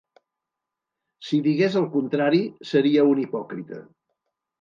[1.27, 2.39] Si digués el contrari,
[2.71, 3.83] seria un hipòcrita.